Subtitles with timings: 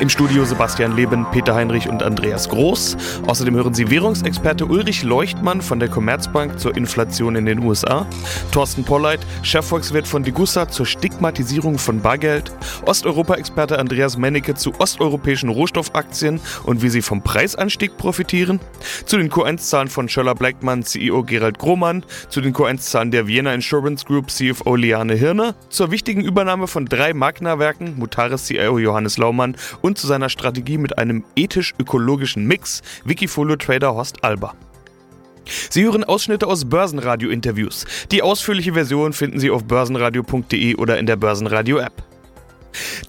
[0.00, 2.96] Im Studio Sebastian Leben, Peter Heinrich und Andreas Groß.
[3.26, 8.06] Außerdem hören Sie Währungsexperte Ulrich Leuchtmann von der Commerzbank zur Inflation in den USA,
[8.52, 12.52] Thorsten Polleit, Chefvolkswirt von Degussa zur Stigmatisierung von Bargeld,
[12.86, 18.60] Osteuropa-Experte Andreas Mennecke zu osteuropäischen Rohstoffaktien und wie sie vom Preisanstieg profitieren,
[19.06, 24.04] zu den Q1-Zahlen von Schöller Blackman CEO Gerald Grohmann, zu den Q1-Zahlen der Vienna Insurance
[24.04, 29.98] Group CFO Liane Hirne, zur wichtigen Übernahme von drei Magna-Werken Mutares CIO Johannes Laumann und
[29.98, 34.54] zu seiner Strategie mit einem ethisch-ökologischen Mix Wikifolio-Trader Horst Alba.
[35.70, 37.84] Sie hören Ausschnitte aus Börsenradio-Interviews.
[38.10, 42.02] Die ausführliche Version finden Sie auf börsenradio.de oder in der Börsenradio-App.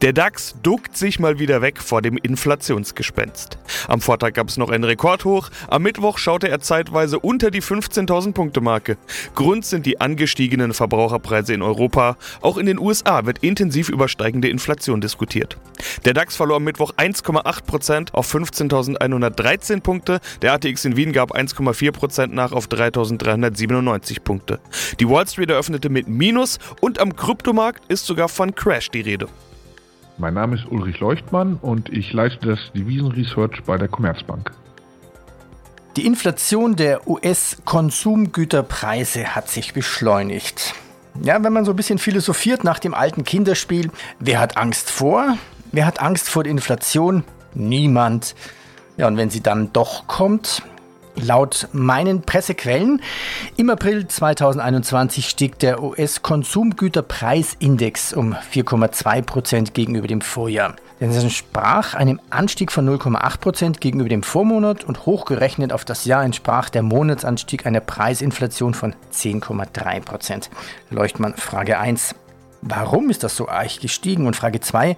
[0.02, 3.57] Der DAX duckt sich mal wieder weg vor dem Inflationsgespenst.
[3.88, 8.34] Am Vortag gab es noch einen Rekordhoch, am Mittwoch schaute er zeitweise unter die 15.000
[8.34, 8.98] Punkte Marke.
[9.34, 12.18] Grund sind die angestiegenen Verbraucherpreise in Europa.
[12.41, 15.57] Auch in den USA wird intensiv über steigende Inflation diskutiert.
[16.05, 22.28] Der DAX verlor am Mittwoch 1,8% auf 15.113 Punkte, der ATX in Wien gab 1,4%
[22.28, 24.60] nach auf 3.397 Punkte.
[25.00, 29.28] Die Wall Street eröffnete mit Minus und am Kryptomarkt ist sogar von Crash die Rede.
[30.18, 34.52] Mein Name ist Ulrich Leuchtmann und ich leite das Devisenresearch bei der Commerzbank.
[35.98, 40.74] Die Inflation der US-Konsumgüterpreise hat sich beschleunigt.
[41.22, 45.38] Ja, wenn man so ein bisschen philosophiert nach dem alten Kinderspiel, wer hat Angst vor?
[45.76, 47.26] Wer hat Angst vor der Inflation?
[47.54, 48.34] Niemand.
[48.95, 50.63] Ja, und wenn sie dann doch kommt,
[51.17, 53.01] Laut meinen Pressequellen
[53.55, 60.76] im April 2021 stieg der US-Konsumgüterpreisindex um 4,2 Prozent gegenüber dem Vorjahr.
[60.99, 66.25] Das entsprach einem Anstieg von 0,8 Prozent gegenüber dem Vormonat und hochgerechnet auf das Jahr
[66.25, 70.50] entsprach der Monatsanstieg einer Preisinflation von 10,3 Prozent.
[70.89, 72.13] Leuchtmann Frage 1.
[72.61, 74.27] Warum ist das so arg gestiegen?
[74.27, 74.97] Und Frage 2.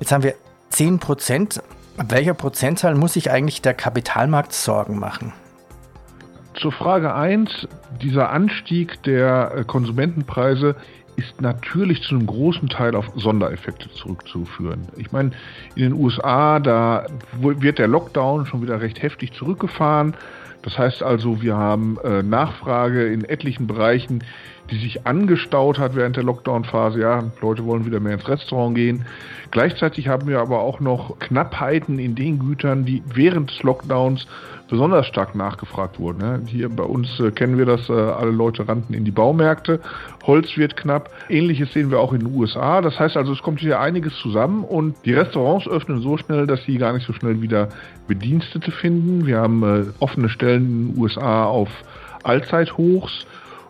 [0.00, 0.34] Jetzt haben wir
[0.70, 1.62] 10 Prozent.
[1.96, 5.32] Welcher Prozentzahl muss sich eigentlich der Kapitalmarkt Sorgen machen?
[6.54, 7.68] Zur Frage 1,
[8.00, 10.76] dieser Anstieg der äh, Konsumentenpreise
[11.18, 14.86] ist natürlich zu einem großen Teil auf Sondereffekte zurückzuführen.
[14.96, 15.32] Ich meine,
[15.74, 20.14] in den USA, da wird der Lockdown schon wieder recht heftig zurückgefahren.
[20.62, 24.22] Das heißt also, wir haben äh, Nachfrage in etlichen Bereichen,
[24.70, 27.00] die sich angestaut hat während der Lockdown-Phase.
[27.00, 29.04] Ja, Leute wollen wieder mehr ins Restaurant gehen.
[29.50, 34.28] Gleichzeitig haben wir aber auch noch Knappheiten in den Gütern, die während des Lockdowns
[34.68, 36.18] besonders stark nachgefragt wurden.
[36.18, 36.42] Ne?
[36.46, 39.80] Hier bei uns äh, kennen wir das, äh, alle Leute rannten in die Baumärkte,
[40.24, 41.10] Holz wird knapp.
[41.28, 42.80] Ähnliches sehen wir auch in den USA.
[42.80, 46.62] Das heißt also, es kommt hier einiges zusammen und die Restaurants öffnen so schnell, dass
[46.64, 47.70] sie gar nicht so schnell wieder
[48.06, 49.26] Bedienstete finden.
[49.26, 51.70] Wir haben äh, offene Stellen in den USA auf
[52.22, 53.26] Allzeithochs.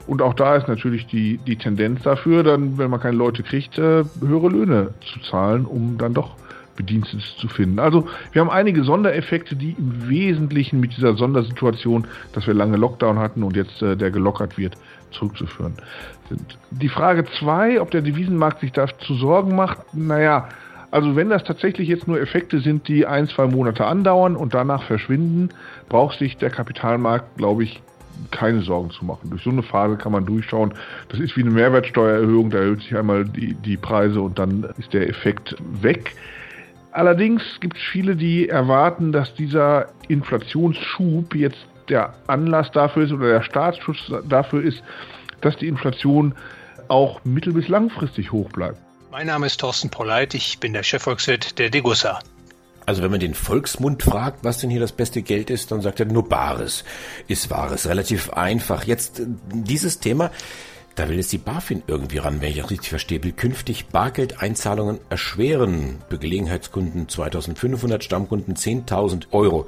[0.07, 3.77] Und auch da ist natürlich die, die Tendenz dafür, dann, wenn man keine Leute kriegt,
[3.77, 6.35] höhere Löhne zu zahlen, um dann doch
[6.79, 7.79] Bedienstete zu finden.
[7.81, 13.19] Also wir haben einige Sondereffekte, die im Wesentlichen mit dieser Sondersituation, dass wir lange Lockdown
[13.19, 14.77] hatten und jetzt äh, der gelockert wird,
[15.11, 15.75] zurückzuführen
[16.29, 16.59] sind.
[16.71, 20.49] Die Frage zwei, ob der Devisenmarkt sich dazu Sorgen macht, naja,
[20.91, 24.85] also wenn das tatsächlich jetzt nur Effekte sind, die ein, zwei Monate andauern und danach
[24.85, 25.51] verschwinden,
[25.89, 27.83] braucht sich der Kapitalmarkt, glaube ich,
[28.31, 29.31] keine Sorgen zu machen.
[29.31, 30.75] Durch so eine Phase kann man durchschauen.
[31.09, 34.93] Das ist wie eine Mehrwertsteuererhöhung, da erhöht sich einmal die, die Preise und dann ist
[34.93, 36.15] der Effekt weg.
[36.93, 43.29] Allerdings gibt es viele, die erwarten, dass dieser Inflationsschub jetzt der Anlass dafür ist oder
[43.29, 44.83] der Staatsschutz dafür ist,
[45.41, 46.35] dass die Inflation
[46.89, 48.79] auch mittel- bis langfristig hoch bleibt.
[49.11, 52.19] Mein Name ist Thorsten Polleit, ich bin der Chefvolkswirt der Degussa.
[52.85, 56.01] Also wenn man den Volksmund fragt, was denn hier das beste Geld ist, dann sagt
[56.01, 56.85] er nur Bares
[57.27, 57.87] ist Wahres.
[57.87, 58.85] Relativ einfach.
[58.85, 59.21] Jetzt
[59.53, 60.31] dieses Thema.
[60.99, 64.99] Da will jetzt die BaFin irgendwie ran, wenn ich das richtig verstehe, will künftig Bargeldeinzahlungen
[65.11, 65.99] erschweren.
[66.09, 69.67] Für Gelegenheitskunden 2500, Stammkunden 10.000 Euro.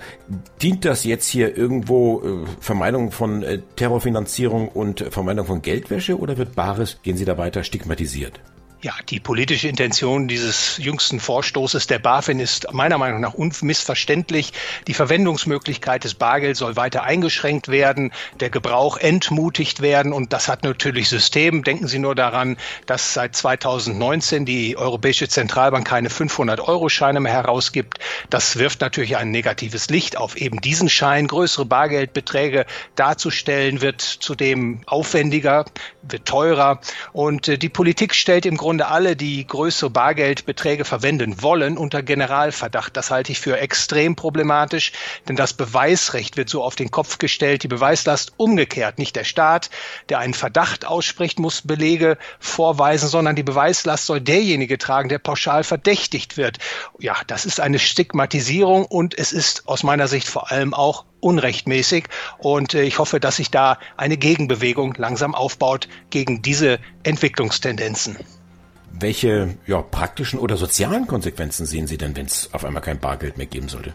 [0.61, 6.37] Dient das jetzt hier irgendwo äh, Vermeidung von äh, Terrorfinanzierung und Vermeidung von Geldwäsche oder
[6.37, 8.41] wird Bares, gehen Sie da weiter, stigmatisiert?
[8.83, 14.55] Ja, die politische Intention dieses jüngsten Vorstoßes der BaFin ist meiner Meinung nach unmissverständlich.
[14.87, 18.11] Die Verwendungsmöglichkeit des Bargelds soll weiter eingeschränkt werden,
[18.41, 21.63] der Gebrauch entmutigt werden und das hat natürlich System.
[21.63, 22.57] Denken Sie nur daran,
[22.87, 27.99] dass seit 2019 die Europäische Zentralbank keine 500-Euro-Scheine mehr herausgibt.
[28.31, 31.27] Das wirft natürlich ein negatives Licht auf eben diesen Schein.
[31.27, 35.67] Größere Bargeldbeträge darzustellen wird zudem aufwendiger,
[36.01, 36.81] wird teurer
[37.13, 42.05] und äh, die Politik stellt im Grunde Grunde alle, die größere Bargeldbeträge verwenden wollen, unter
[42.05, 42.97] Generalverdacht.
[42.97, 44.93] Das halte ich für extrem problematisch,
[45.27, 49.01] denn das Beweisrecht wird so auf den Kopf gestellt, die Beweislast umgekehrt.
[49.01, 49.71] Nicht der Staat,
[50.09, 55.65] der einen Verdacht ausspricht, muss Belege vorweisen, sondern die Beweislast soll derjenige tragen, der pauschal
[55.65, 56.59] verdächtigt wird.
[57.01, 62.05] Ja, das ist eine Stigmatisierung und es ist aus meiner Sicht vor allem auch unrechtmäßig.
[62.39, 68.17] Und äh, ich hoffe, dass sich da eine Gegenbewegung langsam aufbaut gegen diese Entwicklungstendenzen.
[68.93, 73.39] Welche ja, praktischen oder sozialen Konsequenzen sehen Sie denn, wenn es auf einmal kein Bargeld
[73.39, 73.95] mehr geben sollte?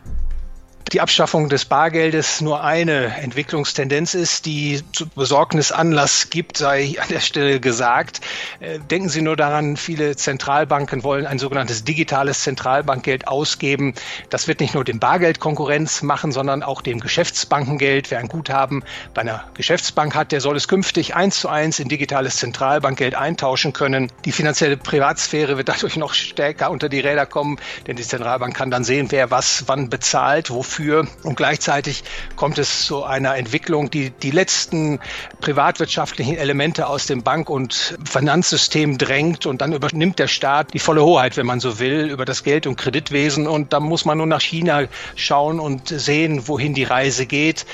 [0.91, 7.09] Die Abschaffung des Bargeldes nur eine Entwicklungstendenz ist, die zu Besorgnis Anlass gibt, sei an
[7.09, 8.21] der Stelle gesagt.
[8.59, 13.95] Äh, denken Sie nur daran, viele Zentralbanken wollen ein sogenanntes digitales Zentralbankgeld ausgeben.
[14.29, 18.11] Das wird nicht nur dem Bargeld Konkurrenz machen, sondern auch dem Geschäftsbankengeld.
[18.11, 18.83] Wer ein Guthaben
[19.15, 23.73] bei einer Geschäftsbank hat, der soll es künftig eins zu eins in digitales Zentralbankgeld eintauschen
[23.73, 24.11] können.
[24.23, 27.57] Die finanzielle Privatsphäre wird dadurch noch stärker unter die Räder kommen,
[27.87, 31.07] denn die Zentralbank kann dann sehen, wer was wann bezahlt, wofür dafür.
[31.23, 32.03] Und gleichzeitig
[32.35, 34.99] kommt es zu einer Entwicklung, die die letzten
[35.41, 39.45] privatwirtschaftlichen Elemente aus dem Bank- und Finanzsystem drängt.
[39.45, 42.67] Und dann übernimmt der Staat die volle Hoheit, wenn man so will, über das Geld-
[42.67, 43.47] und Kreditwesen.
[43.47, 44.83] Und da muss man nur nach China
[45.15, 47.65] schauen und sehen, wohin die Reise geht.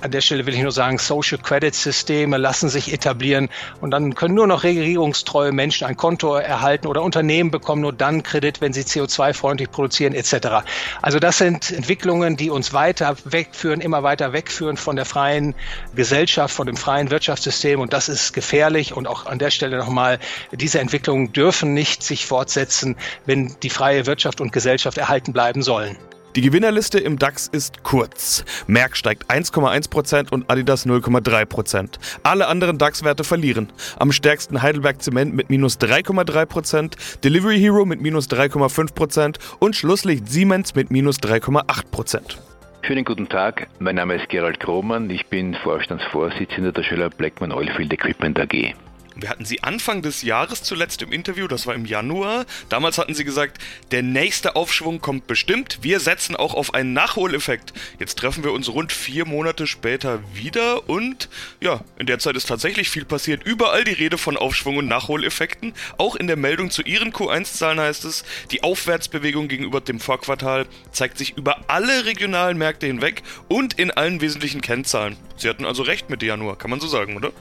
[0.00, 3.48] An der Stelle will ich nur sagen, Social Credit Systeme lassen sich etablieren.
[3.80, 8.22] Und dann können nur noch regierungstreue Menschen ein Konto erhalten oder Unternehmen bekommen nur dann
[8.22, 10.64] Kredit, wenn sie CO2-freundlich produzieren etc.
[11.02, 15.56] Also das sind Entwicklungen, die die uns weiter wegführen, immer weiter wegführen von der freien
[15.96, 17.80] Gesellschaft, von dem freien Wirtschaftssystem.
[17.80, 18.92] Und das ist gefährlich.
[18.92, 20.20] Und auch an der Stelle nochmal,
[20.52, 22.94] diese Entwicklungen dürfen nicht sich fortsetzen,
[23.24, 25.98] wenn die freie Wirtschaft und Gesellschaft erhalten bleiben sollen.
[26.36, 28.44] Die Gewinnerliste im DAX ist kurz.
[28.66, 31.94] Merck steigt 1,1% und Adidas 0,3%.
[32.24, 33.72] Alle anderen DAX-Werte verlieren.
[33.98, 40.74] Am stärksten Heidelberg Zement mit minus 3,3%, Delivery Hero mit minus 3,5% und Schlusslicht Siemens
[40.74, 42.36] mit minus 3,8%.
[42.82, 47.94] Schönen guten Tag, mein Name ist Gerald Krohmann, ich bin Vorstandsvorsitzender der Schöller Blackman Oilfield
[47.94, 48.74] Equipment AG.
[49.18, 52.44] Wir hatten Sie Anfang des Jahres zuletzt im Interview, das war im Januar.
[52.68, 53.58] Damals hatten Sie gesagt,
[53.90, 55.78] der nächste Aufschwung kommt bestimmt.
[55.80, 57.72] Wir setzen auch auf einen Nachholeffekt.
[57.98, 61.30] Jetzt treffen wir uns rund vier Monate später wieder und
[61.62, 63.42] ja, in der Zeit ist tatsächlich viel passiert.
[63.42, 65.72] Überall die Rede von Aufschwung und Nachholeffekten.
[65.96, 71.16] Auch in der Meldung zu Ihren Q1-Zahlen heißt es, die Aufwärtsbewegung gegenüber dem Vorquartal zeigt
[71.16, 75.16] sich über alle regionalen Märkte hinweg und in allen wesentlichen Kennzahlen.
[75.36, 77.32] Sie hatten also recht mit Januar, kann man so sagen, oder?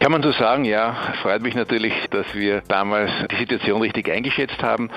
[0.00, 0.94] Kann man so sagen, ja.
[1.22, 4.90] Freut mich natürlich, dass wir damals die Situation richtig eingeschätzt haben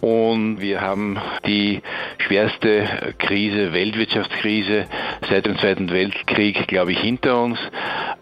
[0.00, 1.82] und wir haben die
[2.18, 4.86] schwerste Krise, Weltwirtschaftskrise
[5.28, 7.58] seit dem Zweiten Weltkrieg, glaube ich, hinter uns.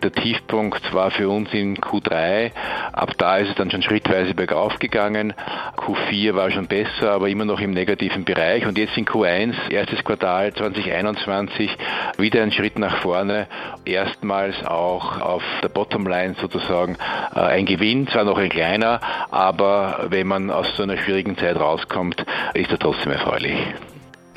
[0.02, 2.52] Der Tiefpunkt war für uns in Q3.
[2.92, 5.34] Ab da ist es dann schon schrittweise bergauf gegangen.
[5.76, 8.66] Q4 war schon besser, aber immer noch im negativen Bereich.
[8.66, 11.76] Und jetzt in Q1, erstes Quartal 2021,
[12.19, 13.48] wieder ein Schritt nach vorne.
[13.84, 16.97] Erstmals auch auf der Bottomline sozusagen
[17.35, 19.00] äh, ein Gewinn, zwar noch ein kleiner,
[19.31, 22.25] aber wenn man aus so einer schwierigen Zeit rauskommt,
[22.55, 23.56] ist er trotzdem erfreulich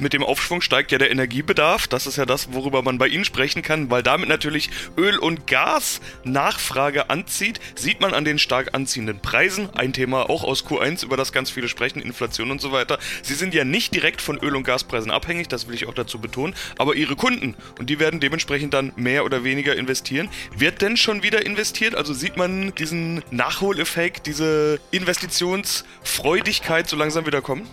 [0.01, 1.87] mit dem Aufschwung steigt ja der Energiebedarf.
[1.87, 5.47] Das ist ja das, worüber man bei Ihnen sprechen kann, weil damit natürlich Öl- und
[5.47, 7.59] Gas-Nachfrage anzieht.
[7.75, 9.69] Sieht man an den stark anziehenden Preisen.
[9.75, 12.97] Ein Thema auch aus Q1, über das ganz viele sprechen, Inflation und so weiter.
[13.21, 16.19] Sie sind ja nicht direkt von Öl- und Gaspreisen abhängig, das will ich auch dazu
[16.19, 20.29] betonen, aber Ihre Kunden und die werden dementsprechend dann mehr oder weniger investieren.
[20.55, 21.95] Wird denn schon wieder investiert?
[21.95, 27.67] Also sieht man diesen Nachholeffekt, diese Investitionsfreudigkeit so langsam wieder kommen?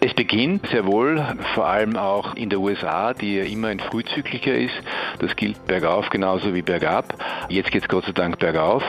[0.00, 4.54] Es beginnt sehr wohl, vor allem auch in der USA, die ja immer ein frühzyklicher
[4.54, 4.74] ist.
[5.18, 7.14] Das gilt bergauf genauso wie bergab.
[7.48, 8.82] Jetzt geht es Gott sei Dank bergauf.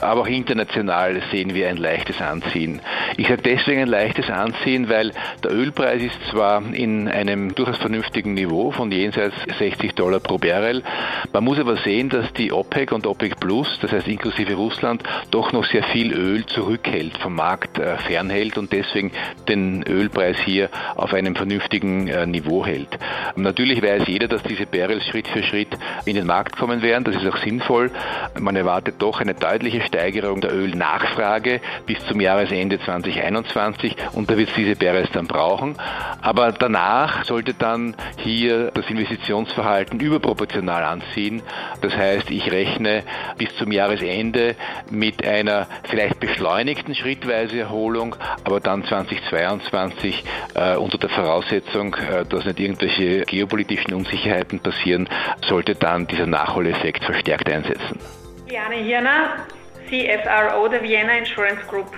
[0.00, 2.80] Aber auch international sehen wir ein leichtes Anziehen.
[3.16, 5.12] Ich sage deswegen ein leichtes Anziehen, weil
[5.42, 10.82] der Ölpreis ist zwar in einem durchaus vernünftigen Niveau von jenseits 60 Dollar pro Barrel.
[11.32, 15.52] Man muss aber sehen, dass die OPEC und OPEC Plus, das heißt inklusive Russland, doch
[15.52, 19.12] noch sehr viel Öl zurückhält, vom Markt äh, fernhält und deswegen
[19.48, 22.98] den Ölpreis hier auf einem vernünftigen äh, Niveau hält.
[23.36, 27.04] Natürlich weiß jeder, dass diese Barrels Schritt für Schritt in den Markt kommen werden.
[27.04, 27.90] Das ist auch sinnvoll.
[28.38, 34.50] Man erwartet doch eine deutliche Steigerung der Ölnachfrage bis zum Jahresende 2021 und da wird
[34.50, 35.76] es diese Barrels dann brauchen.
[36.22, 41.42] Aber danach sollte dann hier das Investitionsverhalten überproportional anziehen.
[41.80, 43.02] Das heißt, ich rechne
[43.38, 44.56] bis zum Jahresende
[44.90, 50.03] mit einer vielleicht beschleunigten schrittweise Erholung, aber dann 2022
[50.54, 55.08] äh, unter der Voraussetzung, äh, dass nicht irgendwelche geopolitischen Unsicherheiten passieren,
[55.46, 57.98] sollte dann dieser Nachholeffekt verstärkt einsetzen.
[58.48, 59.46] Liane Hirner,
[59.88, 61.90] CFRO der Vienna Insurance Group.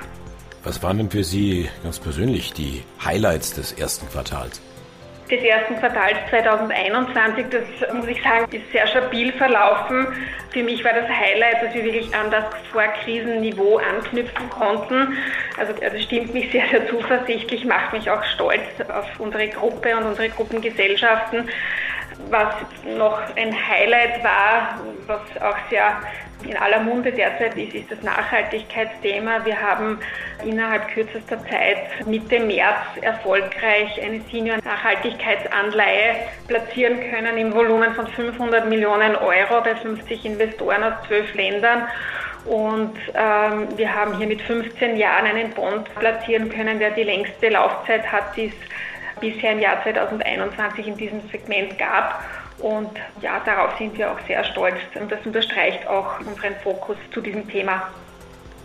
[0.65, 4.61] Was waren denn für Sie ganz persönlich die Highlights des ersten Quartals?
[5.31, 10.07] Des ersten Quartals 2021, das muss ich sagen, ist sehr stabil verlaufen.
[10.51, 15.19] Für mich war das Highlight, dass wir wirklich an das Vorkrisenniveau anknüpfen konnten.
[15.59, 20.05] Also das stimmt mich sehr, sehr zuversichtlich, macht mich auch stolz auf unsere Gruppe und
[20.05, 21.49] unsere Gruppengesellschaften.
[22.31, 22.55] Was
[22.97, 25.97] noch ein Highlight war, was auch sehr
[26.49, 29.45] in aller Munde derzeit ist, ist das Nachhaltigkeitsthema.
[29.45, 29.99] Wir haben
[30.45, 36.17] innerhalb kürzester Zeit Mitte März erfolgreich eine Senior-Nachhaltigkeitsanleihe
[36.49, 41.89] platzieren können im Volumen von 500 Millionen Euro bei 50 Investoren aus zwölf Ländern.
[42.45, 47.49] Und ähm, wir haben hier mit 15 Jahren einen Bond platzieren können, der die längste
[47.49, 48.55] Laufzeit hat, die es
[49.21, 52.23] bisher im Jahr 2021 in diesem Segment gab.
[52.59, 54.77] Und ja, darauf sind wir auch sehr stolz.
[54.99, 57.91] Und das unterstreicht auch unseren Fokus zu diesem Thema.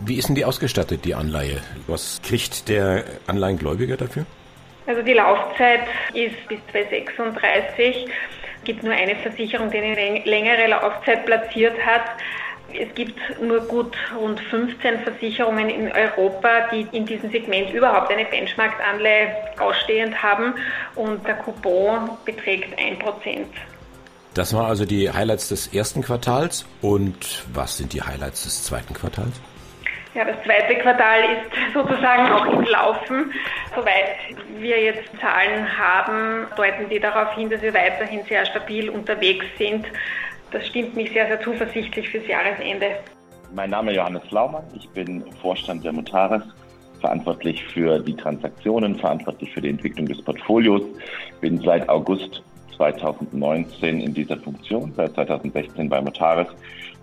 [0.00, 1.60] Wie ist denn die ausgestattet, die Anleihe?
[1.86, 4.26] Was kriegt der Anleihengläubiger dafür?
[4.86, 5.82] Also die Laufzeit
[6.12, 8.06] ist bis 2036.
[8.06, 12.02] Es gibt nur eine Versicherung, die eine längere Laufzeit platziert hat.
[12.74, 18.24] Es gibt nur gut rund 15 Versicherungen in Europa, die in diesem Segment überhaupt eine
[18.24, 20.54] Benchmark-Anleihe ausstehend haben
[20.94, 23.44] und der Coupon beträgt 1%.
[24.34, 26.64] Das waren also die Highlights des ersten Quartals.
[26.80, 29.40] Und was sind die Highlights des zweiten Quartals?
[30.14, 33.32] Ja, das zweite Quartal ist sozusagen auch im Laufen.
[33.74, 34.16] Soweit
[34.58, 39.86] wir jetzt Zahlen haben, deuten die darauf hin, dass wir weiterhin sehr stabil unterwegs sind.
[40.50, 42.96] Das stimmt mich sehr, sehr zuversichtlich fürs Jahresende.
[43.54, 44.64] Mein Name ist Johannes Laumann.
[44.74, 46.42] Ich bin Vorstand der Mutares,
[47.00, 50.82] verantwortlich für die Transaktionen, verantwortlich für die Entwicklung des Portfolios.
[51.40, 52.42] Bin seit August
[52.90, 56.48] 2019 in dieser Funktion, seit 2016 bei Motaris,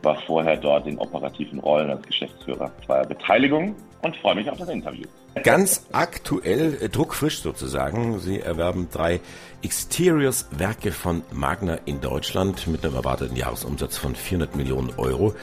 [0.01, 4.70] war vorher dort in operativen Rollen als Geschäftsführer zweier Beteiligungen und freue mich auf das
[4.70, 5.06] Interview.
[5.44, 8.20] Ganz aktuell, äh, druckfrisch sozusagen.
[8.20, 9.20] Sie erwerben drei
[9.62, 15.36] Exteriors-Werke von Magna in Deutschland mit einem erwarteten Jahresumsatz von 400 Millionen Euro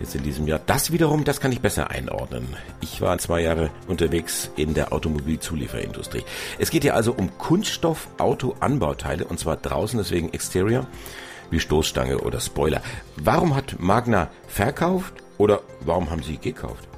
[0.00, 0.60] jetzt in diesem Jahr.
[0.64, 2.56] Das wiederum, das kann ich besser einordnen.
[2.80, 6.24] Ich war zwei Jahre unterwegs in der Automobilzulieferindustrie.
[6.58, 10.86] Es geht hier also um Kunststoff-Auto-Anbauteile und zwar draußen, deswegen Exterior,
[11.50, 12.80] wie Stoßstange oder Spoiler.
[13.16, 16.88] Warum hat Magna verkauft oder warum haben Sie gekauft?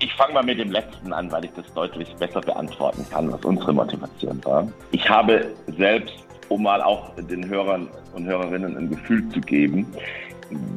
[0.00, 3.44] Ich fange mal mit dem letzten an, weil ich das deutlich besser beantworten kann, was
[3.44, 4.66] unsere Motivation war.
[4.92, 6.14] Ich habe selbst,
[6.48, 9.86] um mal auch den Hörern und Hörerinnen ein Gefühl zu geben,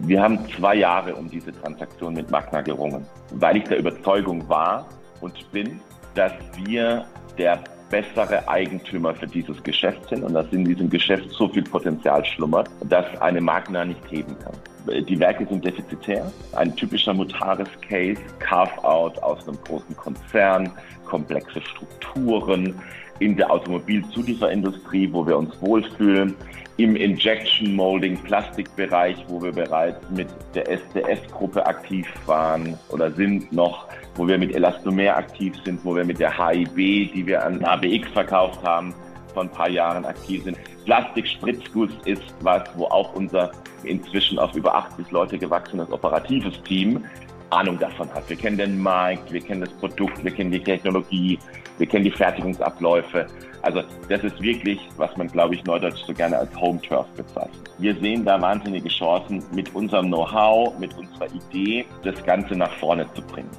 [0.04, 4.86] wir haben zwei Jahre um diese Transaktion mit Magna gerungen, weil ich der Überzeugung war
[5.22, 5.80] und bin,
[6.16, 6.34] dass
[6.66, 7.06] wir
[7.38, 12.24] der bessere Eigentümer für dieses Geschäft sind und dass in diesem Geschäft so viel Potenzial
[12.26, 15.06] schlummert, dass eine Magna nicht heben kann.
[15.06, 16.32] Die Werke sind defizitär.
[16.54, 20.72] Ein typischer Mutaris-Case, Carve-out aus einem großen Konzern,
[21.06, 22.74] komplexe Strukturen
[23.20, 26.34] in der Automobilzulieferindustrie, wo wir uns wohlfühlen,
[26.78, 33.88] im Injection Molding Plastikbereich, wo wir bereits mit der SDS-Gruppe aktiv waren oder sind noch,
[34.16, 38.10] wo wir mit Elastomer aktiv sind, wo wir mit der HIB, die wir an ABX
[38.10, 38.94] verkauft haben,
[39.34, 40.58] vor ein paar Jahren aktiv sind.
[40.86, 43.52] Plastikspritzguss ist was, wo auch unser
[43.84, 47.04] inzwischen auf über 80 Leute gewachsenes operatives Team
[47.52, 48.30] Ahnung davon hat.
[48.30, 51.38] Wir kennen den Markt, wir kennen das Produkt, wir kennen die Technologie,
[51.78, 53.28] wir kennen die Fertigungsabläufe.
[53.62, 57.70] Also das ist wirklich, was man, glaube ich, neudeutsch so gerne als Home Turf bezeichnet.
[57.78, 63.06] Wir sehen da wahnsinnige Chancen, mit unserem Know-how, mit unserer Idee, das Ganze nach vorne
[63.14, 63.52] zu bringen.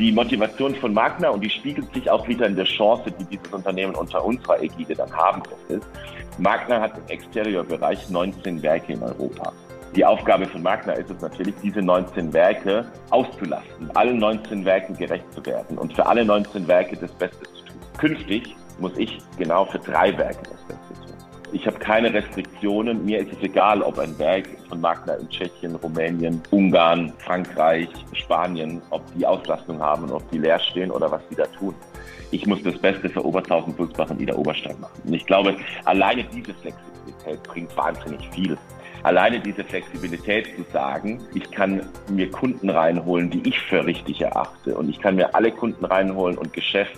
[0.00, 3.52] Die Motivation von Magna, und die spiegelt sich auch wieder in der Chance, die dieses
[3.52, 5.82] Unternehmen unter unserer Ägide dann haben wird,
[6.38, 9.52] Magna hat im Exteriorbereich 19 Werke in Europa.
[9.94, 15.30] Die Aufgabe von Magna ist es natürlich, diese 19 Werke auszulasten, allen 19 Werken gerecht
[15.34, 17.80] zu werden und für alle 19 Werke das Beste zu tun.
[17.98, 20.89] Künftig muss ich genau für drei Werke das Beste tun.
[21.52, 23.04] Ich habe keine Restriktionen.
[23.04, 28.80] Mir ist es egal, ob ein Werk von Magna in Tschechien, Rumänien, Ungarn, Frankreich, Spanien,
[28.90, 31.74] ob die Auslastung haben und ob die leer stehen oder was die da tun.
[32.30, 35.00] Ich muss das Beste für Obertauchen, Sulzbach und Ida Oberstein machen.
[35.04, 38.56] Und ich glaube, alleine diese Flexibilität bringt wahnsinnig viel.
[39.02, 44.76] Alleine diese Flexibilität zu sagen, ich kann mir Kunden reinholen, die ich für richtig erachte
[44.76, 46.96] und ich kann mir alle Kunden reinholen und Geschäft,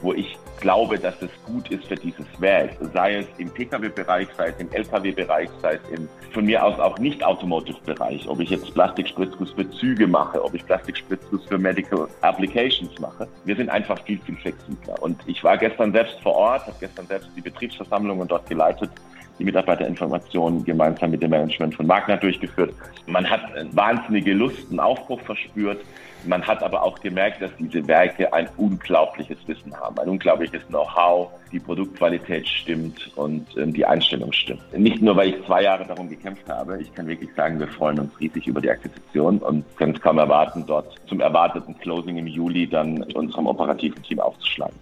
[0.00, 4.48] wo ich glaube, dass es gut ist für dieses Werk, sei es im Pkw-Bereich, sei
[4.48, 8.72] es im Lkw-Bereich, sei es im von mir aus auch nicht Automotive-Bereich, ob ich jetzt
[8.72, 13.28] Plastikspritzguss für Züge mache, ob ich Plastikspritzguss für Medical Applications mache.
[13.44, 15.02] Wir sind einfach viel, viel flexibler.
[15.02, 18.90] Und ich war gestern selbst vor Ort, habe gestern selbst die Betriebsversammlungen dort geleitet
[19.38, 22.74] die Mitarbeiterinformationen gemeinsam mit dem Management von Wagner durchgeführt.
[23.06, 25.80] Man hat wahnsinnige Lust, einen Aufbruch verspürt.
[26.24, 31.30] Man hat aber auch gemerkt, dass diese Werke ein unglaubliches Wissen haben, ein unglaubliches Know-how,
[31.50, 34.62] die Produktqualität stimmt und ähm, die Einstellung stimmt.
[34.78, 37.98] Nicht nur, weil ich zwei Jahre darum gekämpft habe, ich kann wirklich sagen, wir freuen
[37.98, 42.28] uns riesig über die Akquisition und können es kaum erwarten, dort zum erwarteten Closing im
[42.28, 44.76] Juli dann mit unserem operativen Team aufzuschlagen.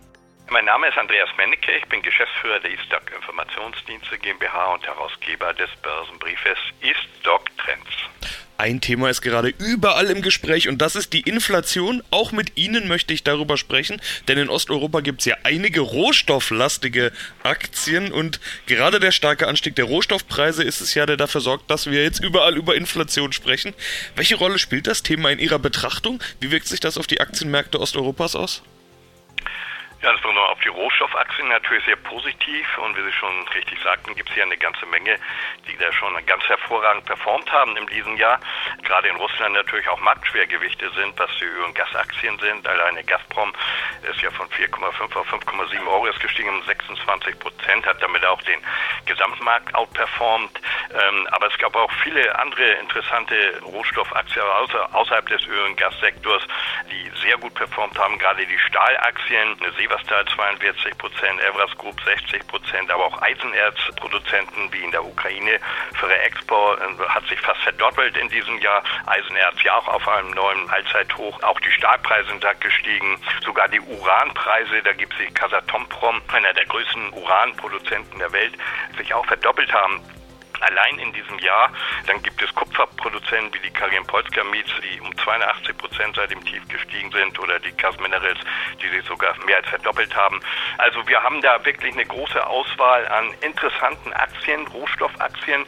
[0.53, 5.71] Mein Name ist Andreas Mennecke, ich bin Geschäftsführer der E-Stock Informationsdienste GmbH und Herausgeber des
[5.81, 7.89] Börsenbriefes E-Stock Trends.
[8.59, 12.03] Ein Thema ist gerade überall im Gespräch und das ist die Inflation.
[12.11, 17.13] Auch mit Ihnen möchte ich darüber sprechen, denn in Osteuropa gibt es ja einige rohstofflastige
[17.45, 21.89] Aktien und gerade der starke Anstieg der Rohstoffpreise ist es ja, der dafür sorgt, dass
[21.89, 23.73] wir jetzt überall über Inflation sprechen.
[24.17, 26.21] Welche Rolle spielt das Thema in Ihrer Betrachtung?
[26.41, 28.65] Wie wirkt sich das auf die Aktienmärkte Osteuropas aus?
[30.03, 34.31] Ja, das auf die Rohstoffaktien natürlich sehr positiv und wie Sie schon richtig sagten, gibt
[34.31, 35.17] es hier eine ganze Menge,
[35.69, 38.41] die da schon ganz hervorragend performt haben in diesem Jahr.
[38.83, 42.67] Gerade in Russland natürlich auch Marktschwergewichte sind, was die Öl- und Gasaktien sind.
[42.67, 43.53] Alleine Gazprom
[44.11, 48.41] ist ja von 4,5 auf 5,7 Euro ist gestiegen um 26 Prozent, hat damit auch
[48.43, 48.61] den
[49.05, 50.61] Gesamtmarkt outperformt.
[50.93, 54.45] Ähm, aber es gab auch viele andere interessante Rohstoffaktien
[54.93, 56.43] außerhalb des Öl- und Gassektors,
[56.91, 58.19] die sehr gut performt haben.
[58.19, 64.85] Gerade die Stahlaktien, eine Seeverstal 42 Prozent, Evras Group 60 Prozent, aber auch Eisenerzproduzenten wie
[64.85, 65.59] in der Ukraine,
[65.95, 68.85] Ferre Expo äh, hat sich fast verdoppelt in diesem Jahr.
[69.07, 71.43] Eisenerz ja auch auf einem neuen Allzeithoch.
[71.43, 73.21] Auch die Stahlpreise sind da gestiegen.
[73.45, 78.57] Sogar die Uranpreise, da gibt sich Kazatomprom, einer der größten Uranproduzenten der Welt,
[78.97, 80.01] sich auch verdoppelt haben
[80.61, 81.73] allein in diesem Jahr.
[82.07, 86.45] Dann gibt es Kupferproduzenten wie die Karin Polska Mietz, die um 82 Prozent seit dem
[86.45, 88.39] Tief gestiegen sind oder die Gas Minerals,
[88.83, 90.41] die sich sogar mehr als verdoppelt haben.
[90.79, 95.65] Also wir haben da wirklich eine große Auswahl an interessanten Aktien, Rohstoffaktien,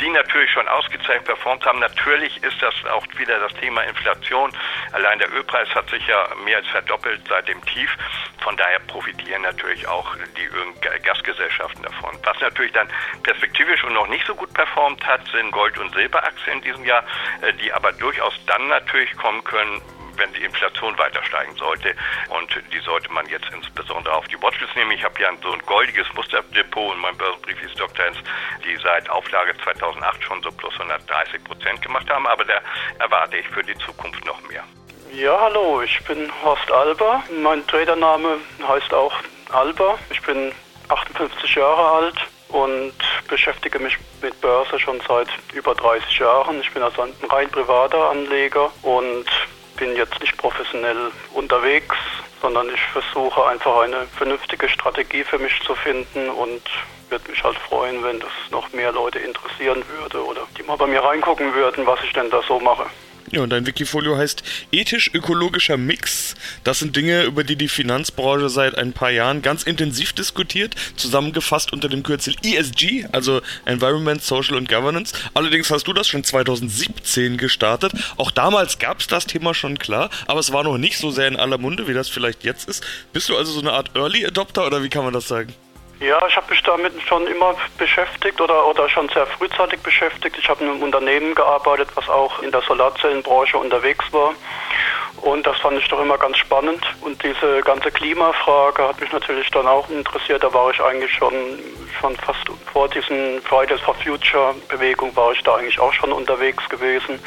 [0.00, 1.78] die natürlich schon ausgezeichnet performt haben.
[1.78, 4.52] Natürlich ist das auch wieder das Thema Inflation.
[4.92, 7.90] Allein der Ölpreis hat sich ja mehr als verdoppelt seit dem Tief.
[8.38, 12.18] Von daher profitieren natürlich auch die Öl- und Gasgesellschaften davon.
[12.22, 12.88] Was natürlich dann
[13.22, 17.04] perspektivisch und noch nicht so gut performt hat, sind Gold- und Silberaktien in diesem Jahr,
[17.42, 19.80] äh, die aber durchaus dann natürlich kommen können,
[20.16, 21.94] wenn die Inflation weiter steigen sollte.
[22.28, 24.92] Und die sollte man jetzt insbesondere auf die Watchlist nehmen.
[24.92, 28.04] Ich habe ja so ein goldiges Musterdepot in meinem Börsenbrief ist Dr.
[28.04, 28.18] Hens,
[28.64, 32.26] die seit Auflage 2008 schon so plus 130 Prozent gemacht haben.
[32.26, 32.60] Aber da
[32.98, 34.64] erwarte ich für die Zukunft noch mehr.
[35.12, 37.22] Ja, hallo, ich bin Horst Alber.
[37.42, 39.14] Mein Tradername heißt auch
[39.52, 39.98] Alber.
[40.10, 40.52] Ich bin
[40.88, 42.16] 58 Jahre alt
[42.54, 42.94] und
[43.28, 46.60] beschäftige mich mit Börse schon seit über 30 Jahren.
[46.60, 49.26] Ich bin also ein rein privater Anleger und
[49.76, 51.96] bin jetzt nicht professionell unterwegs,
[52.40, 56.62] sondern ich versuche einfach eine vernünftige Strategie für mich zu finden und
[57.10, 60.86] würde mich halt freuen, wenn das noch mehr Leute interessieren würde oder die mal bei
[60.86, 62.86] mir reingucken würden, was ich denn da so mache.
[63.30, 66.34] Ja, und dein Wikifolio heißt ethisch-ökologischer Mix.
[66.62, 71.72] Das sind Dinge, über die die Finanzbranche seit ein paar Jahren ganz intensiv diskutiert, zusammengefasst
[71.72, 75.14] unter dem Kürzel ESG, also Environment, Social und Governance.
[75.32, 77.92] Allerdings hast du das schon 2017 gestartet.
[78.16, 81.28] Auch damals gab es das Thema schon klar, aber es war noch nicht so sehr
[81.28, 82.84] in aller Munde, wie das vielleicht jetzt ist.
[83.12, 85.54] Bist du also so eine Art Early Adopter oder wie kann man das sagen?
[86.04, 90.36] Ja, ich habe mich damit schon immer beschäftigt oder, oder schon sehr frühzeitig beschäftigt.
[90.38, 94.34] Ich habe in einem Unternehmen gearbeitet, was auch in der Solarzellenbranche unterwegs war.
[95.22, 96.84] Und das fand ich doch immer ganz spannend.
[97.00, 100.44] Und diese ganze Klimafrage hat mich natürlich dann auch interessiert.
[100.44, 101.32] Da war ich eigentlich schon,
[101.98, 106.68] schon fast vor diesen Fridays for Future Bewegung war ich da eigentlich auch schon unterwegs
[106.68, 107.18] gewesen.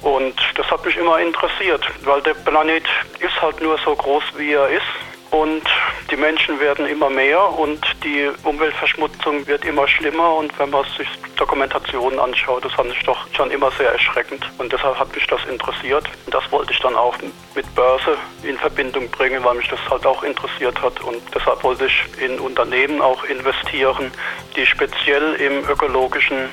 [0.00, 2.84] Und das hat mich immer interessiert, weil der Planet
[3.18, 5.62] ist halt nur so groß, wie er ist und
[6.10, 10.34] die Menschen werden immer mehr und die Umweltverschmutzung wird immer schlimmer.
[10.34, 14.44] Und wenn man sich Dokumentationen anschaut, das fand ich doch schon immer sehr erschreckend.
[14.58, 16.04] Und deshalb hat mich das interessiert.
[16.26, 17.16] Und das wollte ich dann auch
[17.54, 21.00] mit Börse in Verbindung bringen, weil mich das halt auch interessiert hat.
[21.00, 24.10] Und deshalb wollte ich in Unternehmen auch investieren,
[24.54, 26.50] die speziell im ökologischen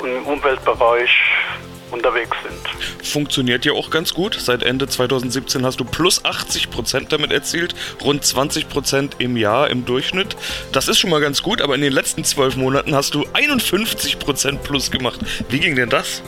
[0.00, 1.10] und Umweltbereich
[1.90, 3.06] unterwegs sind.
[3.06, 4.34] Funktioniert ja auch ganz gut.
[4.34, 9.70] Seit Ende 2017 hast du plus 80 Prozent damit erzielt, rund 20 Prozent im Jahr
[9.70, 10.36] im Durchschnitt.
[10.72, 14.18] Das ist schon mal ganz gut, aber in den letzten zwölf Monaten hast du 51
[14.18, 15.20] Prozent plus gemacht.
[15.48, 16.22] Wie ging denn das?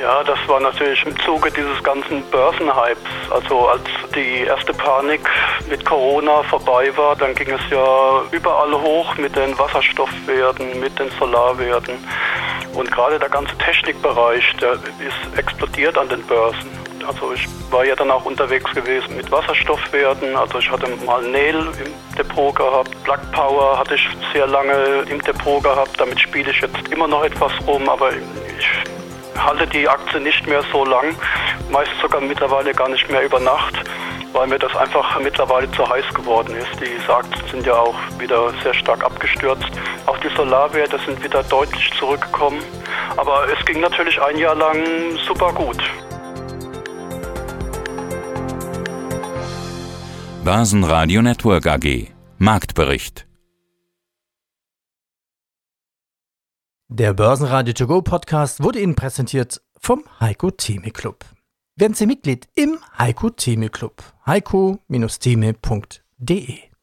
[0.00, 3.30] Ja, das war natürlich im Zuge dieses ganzen Börsenhypes.
[3.30, 3.82] Also als
[4.14, 5.20] die erste Panik
[5.68, 11.10] mit Corona vorbei war, dann ging es ja überall hoch mit den Wasserstoffwerten, mit den
[11.18, 11.94] Solarwerten.
[12.74, 16.70] Und gerade der ganze Technikbereich, der ist explodiert an den Börsen.
[17.06, 20.34] Also ich war ja dann auch unterwegs gewesen mit Wasserstoffwerten.
[20.36, 25.20] Also ich hatte mal Nail im Depot gehabt, Black Power hatte ich sehr lange im
[25.22, 26.00] Depot gehabt.
[26.00, 30.62] Damit spiele ich jetzt immer noch etwas rum, aber ich halte die Aktie nicht mehr
[30.72, 31.14] so lang,
[31.70, 33.74] meist sogar mittlerweile gar nicht mehr über Nacht
[34.34, 36.80] weil mir das einfach mittlerweile zu heiß geworden ist.
[36.80, 39.70] Die Aktien sind ja auch wieder sehr stark abgestürzt.
[40.06, 42.60] Auch die Solarwerte sind wieder deutlich zurückgekommen.
[43.16, 44.76] Aber es ging natürlich ein Jahr lang
[45.26, 45.78] super gut.
[50.44, 53.26] Börsenradio Network AG Marktbericht
[56.88, 61.24] Der Börsenradio To Go Podcast wurde Ihnen präsentiert vom Heiko Theme Club.
[61.76, 64.02] Werden Sie Mitglied im Heiko Theme Club.
[64.26, 66.73] heiko-theme.de